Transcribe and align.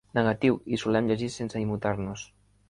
Negatiu, 0.17 0.55
hi 0.75 0.79
solem 0.83 1.11
llegir 1.11 1.29
sense 1.35 1.63
immutar-nos. 1.67 2.25